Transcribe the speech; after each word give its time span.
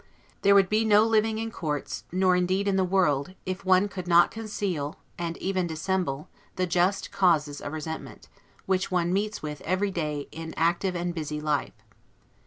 There 0.41 0.55
would 0.55 0.67
be 0.67 0.83
no 0.83 1.05
living 1.05 1.37
in 1.37 1.51
courts, 1.51 2.05
nor 2.11 2.35
indeed 2.35 2.67
in 2.67 2.75
the 2.75 2.83
world 2.83 3.35
if 3.45 3.63
one 3.63 3.87
could 3.87 4.07
not 4.07 4.31
conceal, 4.31 4.95
and 5.19 5.37
even 5.37 5.67
dissemble, 5.67 6.27
the 6.55 6.65
just 6.65 7.11
causes 7.11 7.61
of 7.61 7.71
resentment, 7.71 8.27
which 8.65 8.89
one 8.89 9.13
meets 9.13 9.43
with 9.43 9.61
every 9.61 9.91
day 9.91 10.27
in 10.31 10.55
active 10.57 10.95
and 10.95 11.13
busy 11.13 11.39
life. 11.39 11.83